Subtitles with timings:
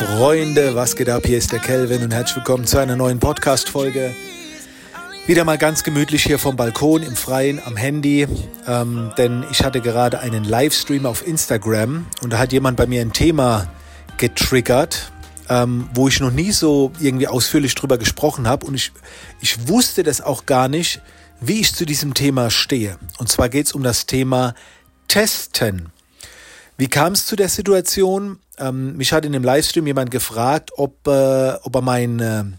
[0.00, 1.26] Freunde, was geht ab?
[1.26, 4.14] Hier ist der Kelvin und herzlich willkommen zu einer neuen Podcast-Folge.
[5.26, 8.26] Wieder mal ganz gemütlich hier vom Balkon im Freien am Handy,
[8.66, 13.02] ähm, denn ich hatte gerade einen Livestream auf Instagram und da hat jemand bei mir
[13.02, 13.70] ein Thema
[14.16, 15.12] getriggert,
[15.50, 18.92] ähm, wo ich noch nie so irgendwie ausführlich drüber gesprochen habe und ich,
[19.42, 21.02] ich wusste das auch gar nicht,
[21.42, 22.96] wie ich zu diesem Thema stehe.
[23.18, 24.54] Und zwar geht es um das Thema
[25.08, 25.92] Testen.
[26.80, 28.38] Wie kam es zu der Situation?
[28.56, 32.58] Ähm, mich hat in dem Livestream jemand gefragt, ob, äh, ob er mein,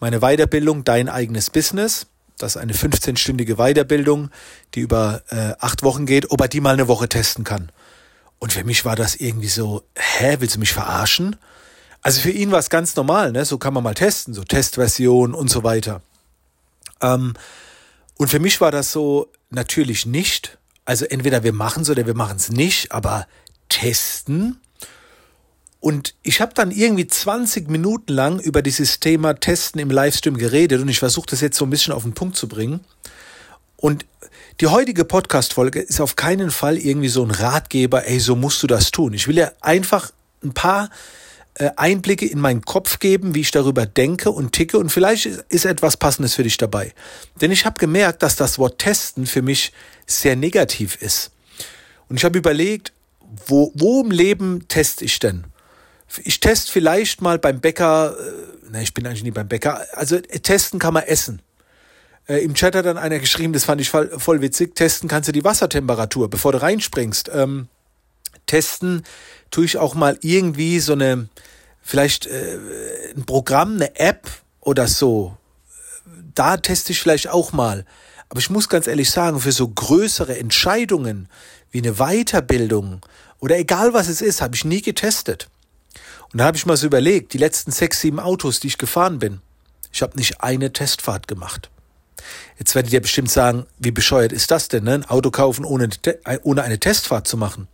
[0.00, 4.28] meine Weiterbildung, dein eigenes Business, das ist eine 15-stündige Weiterbildung,
[4.74, 7.72] die über äh, acht Wochen geht, ob er die mal eine Woche testen kann.
[8.38, 11.36] Und für mich war das irgendwie so, hä, willst du mich verarschen?
[12.02, 13.46] Also für ihn war es ganz normal, ne?
[13.46, 16.02] So kann man mal testen, so Testversion und so weiter.
[17.00, 17.32] Ähm,
[18.18, 20.58] und für mich war das so natürlich nicht.
[20.88, 23.26] Also entweder wir machen es oder wir machen es nicht, aber
[23.68, 24.58] testen.
[25.80, 30.80] Und ich habe dann irgendwie 20 Minuten lang über dieses Thema Testen im Livestream geredet
[30.80, 32.80] und ich versuche das jetzt so ein bisschen auf den Punkt zu bringen.
[33.76, 34.06] Und
[34.62, 38.66] die heutige Podcast-Folge ist auf keinen Fall irgendwie so ein Ratgeber, ey, so musst du
[38.66, 39.12] das tun.
[39.12, 40.10] Ich will ja einfach
[40.42, 40.88] ein paar
[41.76, 45.96] Einblicke in meinen Kopf geben, wie ich darüber denke und ticke und vielleicht ist etwas
[45.96, 46.92] Passendes für dich dabei.
[47.40, 49.72] Denn ich habe gemerkt, dass das Wort testen für mich
[50.06, 51.30] sehr negativ ist.
[52.08, 52.92] Und ich habe überlegt,
[53.46, 55.44] wo, wo im Leben teste ich denn?
[56.24, 60.16] Ich teste vielleicht mal beim Bäcker, äh, ne, ich bin eigentlich nie beim Bäcker, also
[60.16, 61.42] äh, testen kann man essen.
[62.26, 65.28] Äh, Im Chat hat dann einer geschrieben, das fand ich voll, voll witzig, testen kannst
[65.28, 67.30] du die Wassertemperatur, bevor du reinspringst.
[67.34, 67.68] Ähm,
[68.48, 69.04] testen
[69.52, 71.28] tue ich auch mal irgendwie so eine,
[71.80, 72.58] vielleicht äh,
[73.16, 74.28] ein Programm, eine App
[74.60, 75.36] oder so.
[76.34, 77.84] Da teste ich vielleicht auch mal.
[78.28, 81.28] Aber ich muss ganz ehrlich sagen, für so größere Entscheidungen
[81.70, 83.00] wie eine Weiterbildung
[83.38, 85.48] oder egal was es ist, habe ich nie getestet.
[86.32, 89.18] Und da habe ich mal so überlegt, die letzten sechs, sieben Autos, die ich gefahren
[89.18, 89.40] bin,
[89.92, 91.70] ich habe nicht eine Testfahrt gemacht.
[92.58, 94.94] Jetzt werdet ihr bestimmt sagen, wie bescheuert ist das denn, ne?
[94.94, 95.88] ein Auto kaufen, ohne,
[96.42, 97.68] ohne eine Testfahrt zu machen.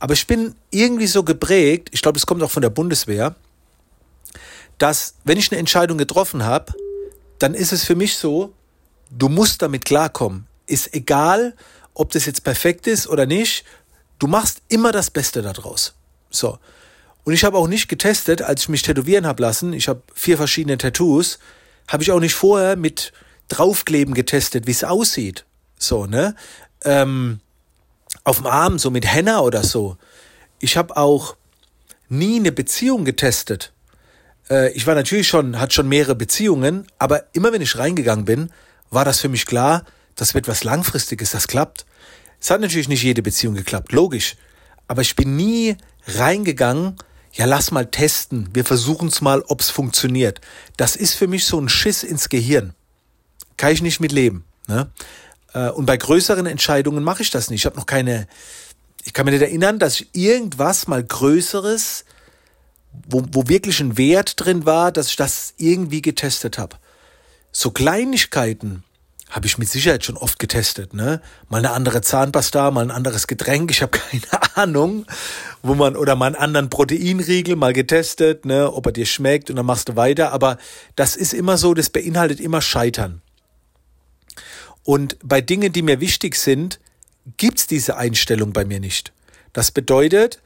[0.00, 3.36] Aber ich bin irgendwie so geprägt, ich glaube, es kommt auch von der Bundeswehr,
[4.78, 6.72] dass wenn ich eine Entscheidung getroffen habe,
[7.38, 8.52] dann ist es für mich so,
[9.10, 10.46] du musst damit klarkommen.
[10.66, 11.54] Ist egal,
[11.94, 13.64] ob das jetzt perfekt ist oder nicht,
[14.18, 15.94] du machst immer das Beste daraus.
[16.30, 16.58] So.
[17.24, 19.74] Und ich habe auch nicht getestet, als ich mich tätowieren habe lassen.
[19.74, 21.38] Ich habe vier verschiedene Tattoos.
[21.88, 23.12] Habe ich auch nicht vorher mit
[23.48, 25.44] Draufkleben getestet, wie es aussieht.
[25.78, 26.34] So, ne?
[26.84, 27.40] Ähm,
[28.24, 29.96] auf dem Arm, so mit Henna oder so.
[30.58, 31.36] Ich habe auch
[32.08, 33.72] nie eine Beziehung getestet.
[34.48, 38.50] Äh, ich war natürlich schon, hat schon mehrere Beziehungen, aber immer wenn ich reingegangen bin,
[38.90, 39.84] war das für mich klar,
[40.16, 41.86] das wird was Langfristiges, das klappt.
[42.40, 44.36] Es hat natürlich nicht jede Beziehung geklappt, logisch.
[44.88, 46.96] Aber ich bin nie reingegangen
[47.32, 50.40] ja, lass mal testen, wir versuchen es mal, ob's funktioniert.
[50.76, 52.74] Das ist für mich so ein Schiss ins Gehirn.
[53.56, 54.44] Kann ich nicht mit leben.
[54.66, 54.90] Ne?
[55.52, 57.60] Äh, und bei größeren Entscheidungen mache ich das nicht.
[57.60, 58.26] Ich habe noch keine,
[59.04, 62.04] ich kann mir nicht erinnern, dass ich irgendwas mal Größeres,
[63.08, 66.76] wo, wo wirklich ein Wert drin war, dass ich das irgendwie getestet habe.
[67.52, 68.84] So Kleinigkeiten,
[69.30, 71.20] habe ich mit Sicherheit schon oft getestet, ne?
[71.48, 75.06] Mal eine andere Zahnpasta, mal ein anderes Getränk, ich habe keine Ahnung,
[75.62, 79.56] wo man oder mal einen anderen Proteinriegel mal getestet, ne, ob er dir schmeckt und
[79.56, 80.58] dann machst du weiter, aber
[80.96, 83.22] das ist immer so, das beinhaltet immer Scheitern.
[84.84, 86.80] Und bei Dingen, die mir wichtig sind,
[87.36, 89.12] gibt's diese Einstellung bei mir nicht.
[89.52, 90.40] Das bedeutet,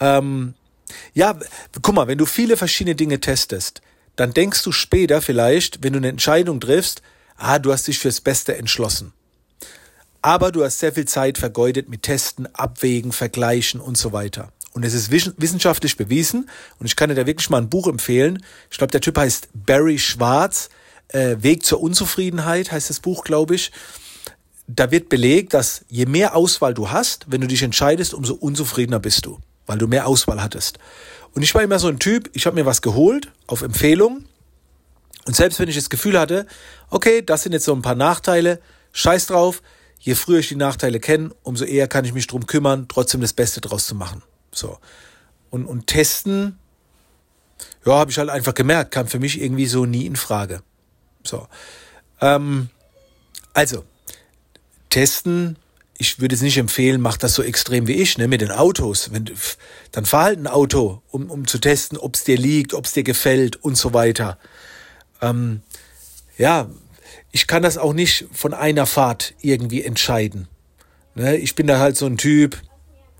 [0.00, 0.54] ähm,
[1.12, 1.38] ja,
[1.82, 3.82] guck mal, wenn du viele verschiedene Dinge testest,
[4.16, 7.02] dann denkst du später vielleicht, wenn du eine Entscheidung triffst,
[7.36, 9.12] ah, du hast dich fürs Beste entschlossen.
[10.22, 14.52] Aber du hast sehr viel Zeit vergeudet mit Testen, Abwägen, Vergleichen und so weiter.
[14.72, 16.48] Und es ist wissenschaftlich bewiesen
[16.80, 18.42] und ich kann dir da wirklich mal ein Buch empfehlen.
[18.70, 20.68] Ich glaube, der Typ heißt Barry Schwarz.
[21.08, 23.72] Äh, Weg zur Unzufriedenheit heißt das Buch, glaube ich.
[24.66, 28.98] Da wird belegt, dass je mehr Auswahl du hast, wenn du dich entscheidest, umso unzufriedener
[28.98, 30.78] bist du, weil du mehr Auswahl hattest.
[31.34, 34.24] Und ich war immer so ein Typ, ich habe mir was geholt auf Empfehlung
[35.26, 36.46] und selbst wenn ich das Gefühl hatte,
[36.90, 38.60] okay, das sind jetzt so ein paar Nachteile,
[38.92, 39.62] scheiß drauf,
[39.98, 43.32] je früher ich die Nachteile kenne, umso eher kann ich mich drum kümmern, trotzdem das
[43.32, 44.22] Beste draus zu machen.
[44.52, 44.78] So.
[45.50, 46.58] Und, und testen,
[47.86, 50.62] ja, habe ich halt einfach gemerkt, kam für mich irgendwie so nie in Frage.
[51.24, 51.48] So.
[52.20, 52.68] Ähm,
[53.52, 53.84] also,
[54.90, 55.56] testen,
[55.98, 59.12] ich würde es nicht empfehlen, mach das so extrem wie ich, ne, mit den Autos.
[59.12, 59.30] Wenn,
[59.92, 62.92] dann fahr halt ein Auto, um, um zu testen, ob es dir liegt, ob es
[62.92, 64.38] dir gefällt und so weiter
[65.24, 65.62] ähm,
[66.36, 66.68] ja,
[67.32, 70.48] ich kann das auch nicht von einer Fahrt irgendwie entscheiden.
[71.14, 71.36] Ne?
[71.36, 72.60] Ich bin da halt so ein Typ,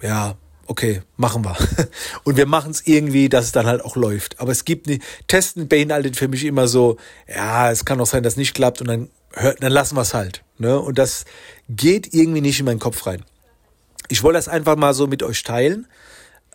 [0.03, 1.56] ja, okay, machen wir.
[2.25, 4.40] Und wir machen es irgendwie, dass es dann halt auch läuft.
[4.40, 6.96] Aber es gibt nicht, Testen beinhaltet für mich immer so,
[7.28, 10.02] ja, es kann auch sein, dass es nicht klappt und dann, hört, dann lassen wir
[10.02, 10.43] es halt.
[10.58, 10.78] Ne?
[10.78, 11.25] Und das
[11.69, 13.25] geht irgendwie nicht in meinen Kopf rein.
[14.08, 15.87] Ich wollte das einfach mal so mit euch teilen.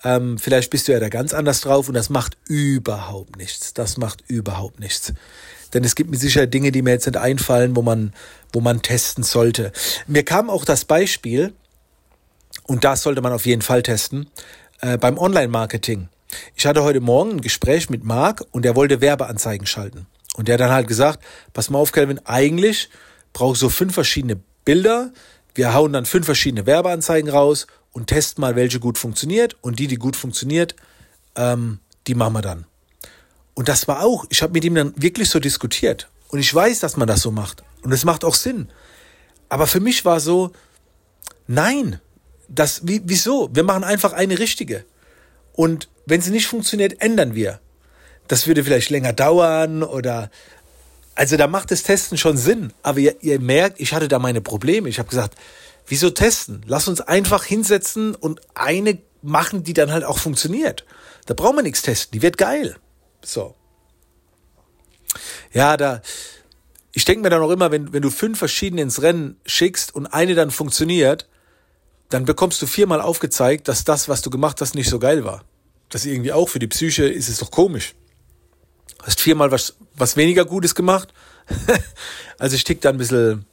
[0.04, 3.74] Ähm, vielleicht bist du ja da ganz anders drauf und das macht überhaupt nichts.
[3.74, 5.14] Das macht überhaupt nichts.
[5.74, 8.14] Denn es gibt mit Sicherheit Dinge, die mir jetzt nicht einfallen, wo man,
[8.54, 9.72] wo man testen sollte.
[10.08, 11.54] Mir kam auch das Beispiel,
[12.70, 14.30] und das sollte man auf jeden Fall testen,
[14.82, 16.08] äh, beim Online-Marketing.
[16.56, 20.06] Ich hatte heute Morgen ein Gespräch mit Marc und der wollte Werbeanzeigen schalten.
[20.36, 22.92] Und der hat dann halt gesagt, pass mal auf, Kelvin, eigentlich
[23.34, 25.12] brauchst du fünf verschiedene Bilder.
[25.56, 29.58] Wir hauen dann fünf verschiedene Werbeanzeigen raus und testen mal, welche gut funktioniert.
[29.62, 30.76] Und die, die gut funktioniert,
[31.36, 32.68] ähm, die machen wir dann.
[33.56, 36.08] Und das war auch, ich habe mit ihm dann wirklich so diskutiert.
[36.28, 37.64] Und ich weiß, dass man das so macht.
[37.82, 38.70] Und es macht auch Sinn.
[39.50, 40.52] Aber für mich war so,
[41.48, 42.00] nein,
[42.50, 43.50] das, wie, wieso?
[43.54, 44.86] Wir machen einfach eine richtige.
[45.54, 47.60] Und wenn sie nicht funktioniert, ändern wir.
[48.28, 50.30] Das würde vielleicht länger dauern oder
[51.16, 52.72] also da macht das Testen schon Sinn.
[52.82, 54.88] Aber ihr, ihr merkt, ich hatte da meine Probleme.
[54.88, 55.36] Ich habe gesagt,
[55.86, 56.62] wieso testen?
[56.66, 60.86] Lass uns einfach hinsetzen und eine machen, die dann halt auch funktioniert.
[61.26, 62.14] Da brauchen wir nichts testen.
[62.14, 62.78] Die wird geil.
[63.22, 63.56] So.
[65.52, 66.02] Ja, da.
[66.94, 70.08] Ich denke mir dann auch immer, wenn, wenn du fünf verschiedene ins Rennen schickst und
[70.08, 71.28] eine dann funktioniert,
[72.10, 75.44] dann bekommst du viermal aufgezeigt, dass das, was du gemacht hast, nicht so geil war.
[75.90, 77.96] Das irgendwie auch für die Psyche ist es doch komisch.
[79.04, 81.14] Hast viermal was, was weniger Gutes gemacht.
[82.40, 83.46] also ich tick da ein bisschen.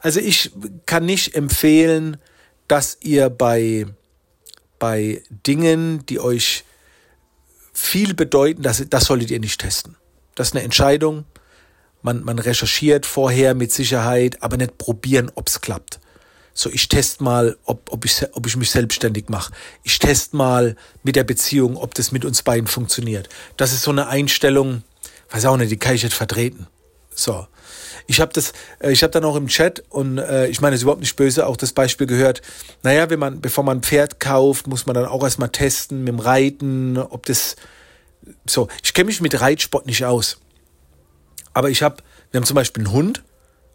[0.00, 0.52] Also ich
[0.86, 2.16] kann nicht empfehlen,
[2.68, 3.86] dass ihr bei,
[4.78, 6.64] bei Dingen, die euch
[7.72, 9.96] viel bedeuten, das, das solltet ihr nicht testen.
[10.34, 11.24] Das ist eine Entscheidung.
[12.02, 15.99] Man, man recherchiert vorher mit Sicherheit, aber nicht probieren, ob's klappt.
[16.60, 19.50] So, ich teste mal, ob, ob, ich, ob ich mich selbstständig mache.
[19.82, 23.30] Ich teste mal mit der Beziehung, ob das mit uns beiden funktioniert.
[23.56, 24.82] Das ist so eine Einstellung,
[25.30, 26.66] weiß auch nicht, die kann ich nicht vertreten.
[27.14, 27.46] So.
[28.06, 30.80] Ich habe das, äh, ich habe dann auch im Chat und äh, ich meine, es
[30.80, 32.42] ist überhaupt nicht böse, auch das Beispiel gehört.
[32.82, 36.08] Naja, wenn man, bevor man ein Pferd kauft, muss man dann auch erstmal testen mit
[36.08, 37.56] dem Reiten, ob das
[38.44, 38.68] so.
[38.84, 40.36] Ich kenne mich mit Reitsport nicht aus,
[41.54, 42.02] aber ich habe,
[42.32, 43.22] wir haben zum Beispiel einen Hund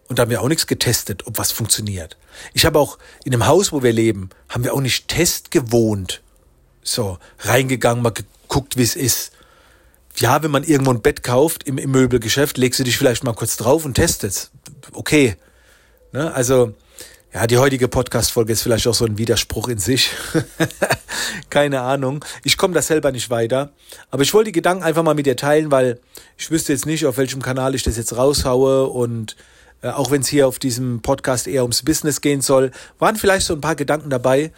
[0.08, 2.18] und da haben wir auch nichts getestet, ob was funktioniert.
[2.54, 6.22] Ich habe auch in dem Haus, wo wir leben, haben wir auch nicht Test gewohnt.
[6.84, 9.32] So, reingegangen, mal geguckt, wie es ist.
[10.18, 13.34] Ja, wenn man irgendwo ein Bett kauft im, im Möbelgeschäft, legst du dich vielleicht mal
[13.34, 14.52] kurz drauf und testest.
[14.94, 15.36] Okay.
[16.14, 16.34] Ne?
[16.34, 16.74] Also,
[17.34, 20.12] ja, die heutige Podcast-Folge ist vielleicht auch so ein Widerspruch in sich.
[21.50, 22.24] Keine Ahnung.
[22.46, 23.74] Ich komme da selber nicht weiter.
[24.10, 26.00] Aber ich wollte die Gedanken einfach mal mit dir teilen, weil
[26.38, 29.36] ich wüsste jetzt nicht, auf welchem Kanal ich das jetzt raushaue und
[29.86, 33.46] äh, auch wenn es hier auf diesem Podcast eher ums Business gehen soll, waren vielleicht
[33.46, 34.52] so ein paar Gedanken dabei,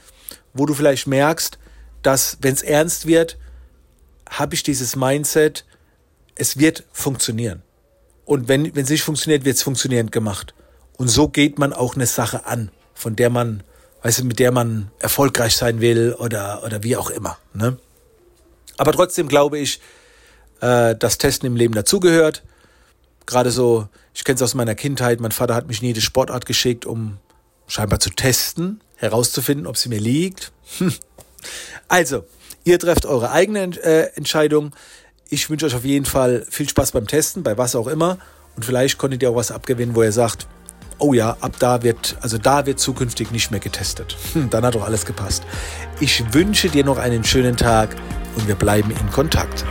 [0.53, 1.59] wo du vielleicht merkst,
[2.01, 3.38] dass wenn es ernst wird,
[4.29, 5.65] habe ich dieses Mindset,
[6.35, 7.62] es wird funktionieren.
[8.24, 10.53] Und wenn es nicht funktioniert, wird es funktionierend gemacht.
[10.95, 13.63] Und so geht man auch eine Sache an, von der man,
[14.03, 17.38] weißt du, mit der man erfolgreich sein will oder, oder wie auch immer.
[17.53, 17.77] Ne?
[18.77, 19.81] Aber trotzdem glaube ich,
[20.62, 22.44] äh, dass Testen im Leben dazugehört.
[23.25, 25.19] Gerade so ich kenne es aus meiner Kindheit.
[25.19, 27.18] Mein Vater hat mich nie die Sportart geschickt, um
[27.68, 30.52] scheinbar zu testen, herauszufinden, ob sie mir liegt.
[30.80, 30.92] Hm.
[31.88, 32.24] Also,
[32.64, 34.74] ihr trefft eure eigene äh, Entscheidung.
[35.30, 38.18] Ich wünsche euch auf jeden Fall viel Spaß beim Testen, bei was auch immer.
[38.56, 40.48] Und vielleicht konntet ihr auch was abgewinnen, wo ihr sagt,
[40.98, 44.18] oh ja, ab da wird, also da wird zukünftig nicht mehr getestet.
[44.34, 45.44] Hm, dann hat doch alles gepasst.
[46.00, 47.96] Ich wünsche dir noch einen schönen Tag
[48.36, 49.63] und wir bleiben in Kontakt.